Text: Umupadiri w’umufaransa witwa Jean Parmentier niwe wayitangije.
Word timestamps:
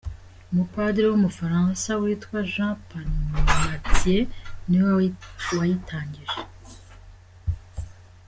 Umupadiri 0.51 1.07
w’umufaransa 1.09 1.89
witwa 2.01 2.39
Jean 2.51 2.73
Parmentier 2.87 4.21
niwe 4.69 4.91
wayitangije. 5.57 6.37